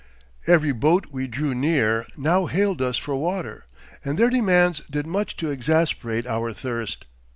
[0.47, 3.67] 'Every boat we drew near now hailed us for water,
[4.03, 7.05] and their demands did much to exasperate our thirst.